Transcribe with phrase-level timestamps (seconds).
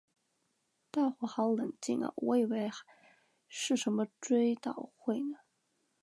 [0.89, 2.71] 大伙好冷静啊我还以为
[3.47, 5.37] 是什么追悼会呢